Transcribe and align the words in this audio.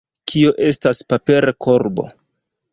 Kio 0.31 0.53
estas 0.69 1.03
paperkorbo? 1.15 2.09